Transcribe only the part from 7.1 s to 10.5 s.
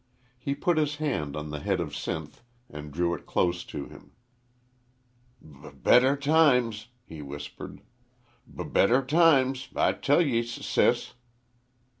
whispered. "B better times, I tell ye,